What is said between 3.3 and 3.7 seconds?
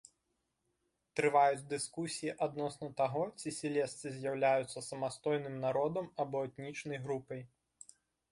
ці